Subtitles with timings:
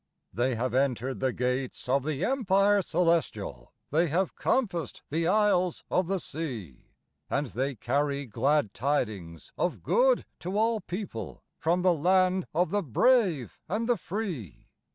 [0.33, 6.07] They have entered the gates of the Empire Celestial, They have compassed the Isles of
[6.07, 6.87] the Sea,
[7.29, 12.81] And they carry glad tidings of good to all people, From the land of the
[12.81, 14.69] brave and the free.